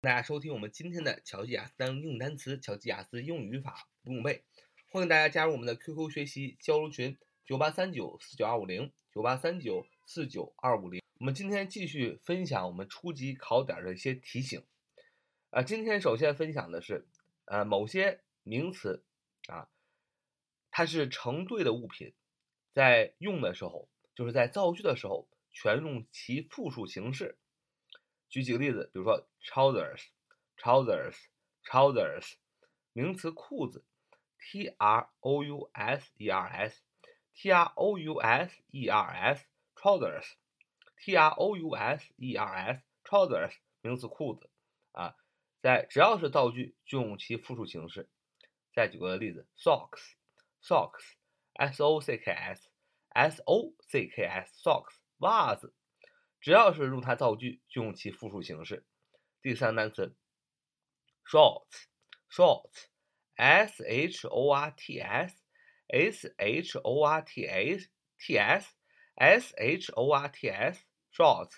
[0.00, 4.44] 大家收听我们今天的乔吉雅思单用单词、乔吉雅思英语语法不用背，
[4.90, 11.02] 欢迎大家加入我们的 QQ 学习交流群：九八三九四九二五零九八三九四九二五零。
[11.18, 14.62] 我们今天继续分享我们初级考点的一些提醒。
[15.50, 17.04] 啊，今天首先分享的是，
[17.46, 19.02] 呃，某些名词
[19.48, 19.68] 啊，
[20.70, 22.12] 它是成对的物品，
[22.70, 27.36] 在用的时候，就是在造句的时候，全用其复数形式。
[28.28, 32.34] 举几个例子，比如说 trousers，trousers，trousers，
[32.92, 33.86] 名词裤子
[34.38, 41.28] ，t r o u s e r s，t r o u s e r s，trousers，t r
[41.28, 44.50] o u s e r s，trousers，名词裤子
[44.92, 45.16] 啊，
[45.62, 48.10] 在只要是造句就用其复数形式。
[48.74, 55.72] 再举个例子，socks，socks，s o c k s，s o c k s，socks，袜子。
[56.48, 58.86] 只要是用它造句，就用其复数形式。
[59.42, 60.16] 第三单词
[61.26, 70.48] ，shorts，shorts，s h o r t s，s h o r t s，t s，s h o r t
[70.48, 71.52] s，shorts，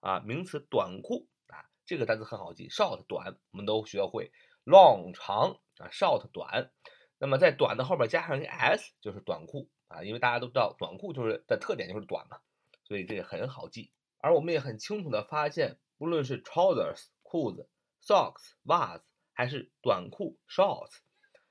[0.00, 4.32] 啊，名词短裤啊，这个单词很好记，short 短，我们都学会。
[4.64, 6.72] long 长啊，short 短，
[7.18, 12.40] 那么在短的后边加上一个 s，就是短裤啊，因为大家都知道短裤就是的特点就是短嘛，
[12.84, 13.92] 所以这个很好记。
[14.20, 17.68] 而我们也很清楚的发现，不论是 trousers 裤子、
[18.02, 20.98] socks 袜子，还是短裤 shorts，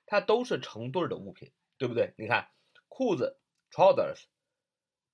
[0.05, 2.13] 它都是成对的物品，对不对？
[2.17, 2.47] 你看
[2.87, 3.39] 裤子
[3.71, 4.25] trousers，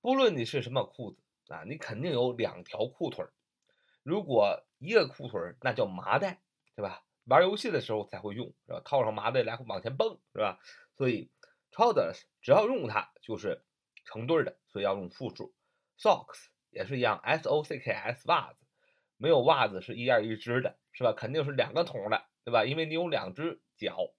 [0.00, 3.32] 不论你是什么裤子啊，你肯定有两条裤腿儿。
[4.02, 6.40] 如果一个裤腿儿，那叫麻袋，
[6.74, 7.04] 对吧？
[7.24, 8.80] 玩游戏的时候才会用，是吧？
[8.84, 10.60] 套上麻袋来回往前蹦，是吧？
[10.96, 11.30] 所以
[11.72, 13.64] trousers 只要用它就是
[14.04, 15.54] 成对的，所以要用复数
[15.98, 16.50] socks。
[16.76, 18.66] 也是一样，s o c k s 袜子，
[19.16, 21.14] 没有袜子是一样一只的，是吧？
[21.16, 22.66] 肯定是两个桶的，对吧？
[22.66, 24.12] 因为你有两只脚，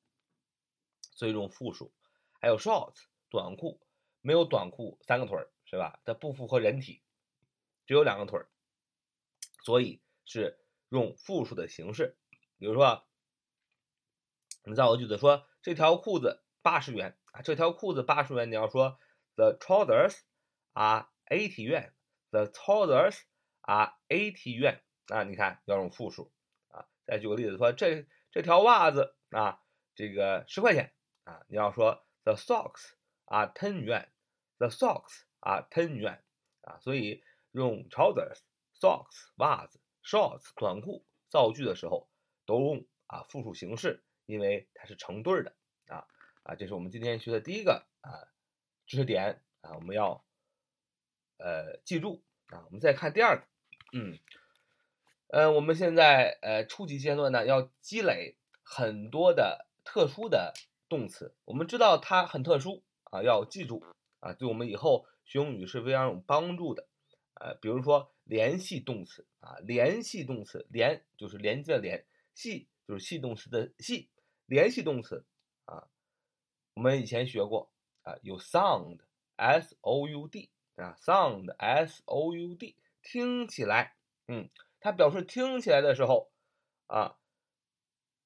[1.11, 1.93] 所以用复数。
[2.41, 3.79] 还有 shorts 短裤，
[4.21, 5.99] 没有短裤三个腿儿，是吧？
[6.03, 7.03] 它不符合人体，
[7.85, 8.49] 只有两个腿儿，
[9.63, 12.17] 所以是用复数的形式。
[12.57, 13.05] 比如说，
[14.63, 18.99] 你造个句子说这条裤子八十元啊，这条裤子八十元，你要说
[19.35, 20.21] the trousers
[20.73, 21.91] are eighty yuan。
[22.29, 23.21] The trousers
[23.61, 26.31] are eighty yuan 啊，你看要用复数
[26.67, 26.85] 啊。
[27.05, 29.61] 再举个例子说，这这条袜子啊，
[29.95, 30.93] 这个十块钱
[31.23, 32.91] 啊，你要说 The socks
[33.25, 34.07] are ten yuan。
[34.57, 36.19] The socks are ten yuan
[36.61, 38.39] 啊，所以用 trousers、
[38.77, 42.09] socks 袜子、shorts 短裤造句的时候
[42.45, 45.55] 都用啊复数形式，因为它是成对的
[45.87, 46.05] 啊
[46.43, 46.55] 啊。
[46.55, 48.27] 这是我们今天学的第一个啊
[48.85, 50.26] 知识点啊，我们要。
[51.37, 53.45] 呃，记住啊，我们再看第二个，
[53.93, 54.17] 嗯，
[55.27, 60.53] 呃，我们现在呃初级阶段呢，要积累很多的特殊的
[60.89, 63.83] 动词，我们知道它很特殊啊，要记住
[64.19, 66.87] 啊，对我们以后学英语是非常有帮助的，
[67.35, 74.09] 呃，比如说联系动词啊，联系动词，联就是连接的联，系就是系动词的系，
[74.47, 75.23] 联系动词
[75.65, 75.87] 啊，
[76.73, 77.69] 我们以前学过
[78.01, 80.49] 啊，有 sound，s o u d。
[80.77, 83.95] 啊，sound s o u d，听起来，
[84.27, 84.49] 嗯，
[84.79, 86.31] 它表示听起来的时候，
[86.85, 87.17] 啊，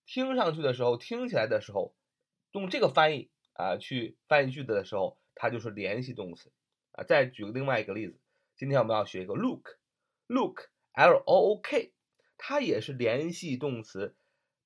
[0.05, 1.95] 听上去的时候，听起来的时候，
[2.51, 6.51] 用这个翻译啊去翻译句子的时候，它就是联系动词
[6.91, 7.03] 啊。
[7.05, 8.19] 再举个另外一个例子，
[8.57, 11.93] 今天我们要学一个 look，look l o o k，
[12.37, 14.17] 它也是联系动词，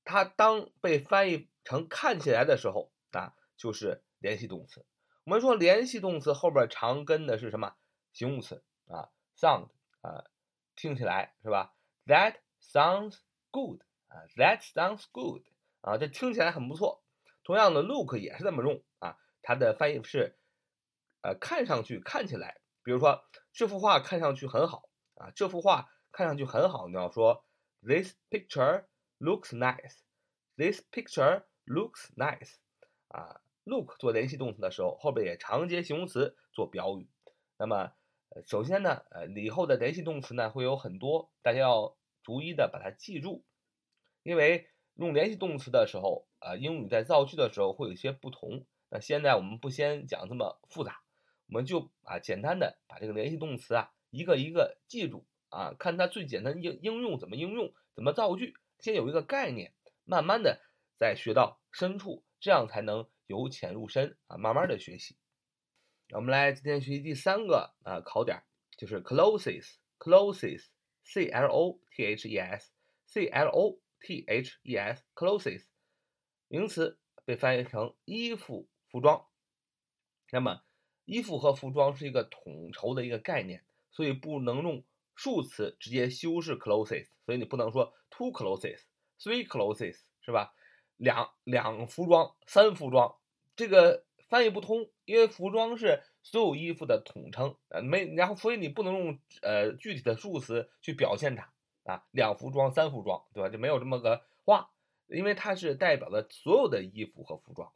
[0.04, 4.84] 它当被翻译成看起来的时候啊，就是联系动词。
[5.26, 7.76] 我们说联系动词后边常跟的是什么
[8.14, 9.70] 形容词啊？sound
[10.02, 10.24] 啊，
[10.76, 11.74] 听起来是吧
[12.06, 13.18] ？That sounds
[13.50, 15.42] good 啊，That sounds good
[15.82, 17.04] 啊，这听起来很不错。
[17.44, 20.38] 同样的，look 也是这么用啊，它的翻译是
[21.22, 22.62] 呃，看上去、看起来。
[22.84, 27.44] 比如说这幅画看上去很好啊，这幅画看上去很好，你要说
[27.82, 28.86] This picture
[29.20, 30.02] looks nice.
[30.56, 32.58] This picture looks nice
[33.08, 33.42] 啊。
[33.66, 37.10] Look 做联系动词的时候，后边也常接形容词做表语。
[37.58, 37.92] 那么，
[38.30, 43.44] 呃，首先呢，呃，以后的联系动词呢会有很多，大家要逐一的把它记住。
[44.24, 48.66] 因为用联系动词的时候，啊，英语在造句的时候会有一些不同。
[48.90, 51.02] 那现在我们不先讲这么复杂，
[51.48, 59.74] 我们就啊简单的把这个联系动词啊一个一个记住啊，看它最简单应应用怎么应用，怎么造句，先有一个概念，
[60.04, 60.62] 慢慢的
[60.96, 63.08] 再学到深处，这样才能。
[63.28, 65.18] 由浅入深啊，慢慢的学习。
[66.12, 68.44] 我们来今天学习第三个啊考点，
[68.78, 75.66] 就是 clothes，clothes，c l o t h e s，c l o T H E S clothes
[76.48, 79.26] 名词被翻译成衣服、服装。
[80.32, 80.62] 那么
[81.06, 84.86] 衣服和服装是一个统筹的一个概念，所以不能用
[85.16, 87.08] 数词直接修饰 clothes。
[87.26, 88.84] 所以你不能说 two clothes、
[89.20, 90.54] three clothes 是吧？
[90.98, 93.16] 两两服装、三服装，
[93.56, 101.54] 这个翻译不通，因为服装是所有衣服的统称，呃，没，然后所以你不能用呃具体的数词去表现它
[101.84, 103.50] 啊，两服装、三服装，对吧？
[103.50, 104.72] 就没有这么个话，
[105.08, 107.72] 因为它是代表了所有的衣服和服装。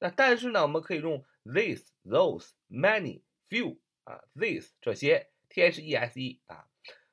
[0.00, 6.66] 那但是呢，我们可以用 this、those、many、few 啊，this 这些 t h e s e 啊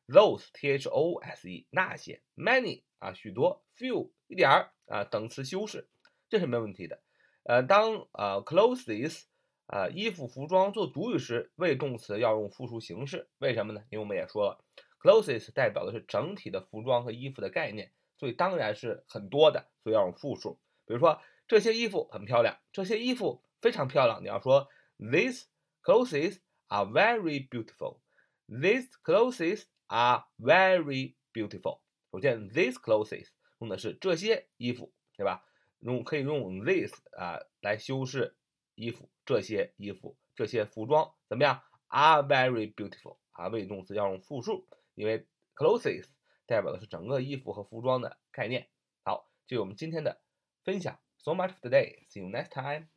[0.08, 5.90] ，those t h o s e 那些 many 啊许多 few 一点儿啊等词修饰，
[6.30, 7.02] 这是没问题的。
[7.44, 9.26] 呃，当呃 clothes
[9.66, 13.84] 啊衣服服装做主语时，谓动词要用复数形式，为什么呢？
[13.90, 14.64] 因为我们也说了
[15.02, 20.58] ，clothes 代表的是整体的服装和衣服的概念，所以当然是很多的，所以要用复数。
[20.86, 21.22] 比如说。
[21.48, 24.24] 这些衣服很漂亮，这些衣服非常漂亮。
[24.24, 24.70] 你要说
[25.00, 25.48] These
[25.84, 26.40] clothes
[26.70, 28.00] are very beautiful.
[28.48, 31.81] These clothes are very beautiful.
[32.12, 33.26] 首先，these clothes
[33.60, 35.46] 用的是这些衣服，对吧？
[35.80, 38.36] 用可以用 this 啊来修饰
[38.76, 45.26] 衣服，这些衣服，这些服装怎么样？Are very beautiful 啊，谓语动词要用复数，因为
[45.56, 46.06] clothes
[46.46, 48.68] 代表的是整个衣服和服装的概念。
[49.04, 50.22] 好，这是我们今天的
[50.64, 51.00] 分享。
[51.18, 52.06] So much for today.
[52.08, 52.88] See you next time.